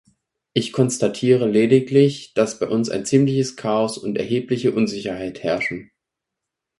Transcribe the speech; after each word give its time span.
Ich 0.53 0.73
konstatiere 0.73 1.47
lediglich, 1.47 2.33
dass 2.33 2.57
bei 2.59 2.67
uns 2.67 2.89
ein 2.89 3.05
ziemliches 3.05 3.55
Chaos 3.55 3.99
und 3.99 4.17
erhebliche 4.17 4.71
Unsicherheit 4.71 5.43
herrschen. 5.43 5.91